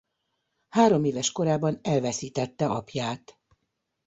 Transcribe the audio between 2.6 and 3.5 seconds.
apját.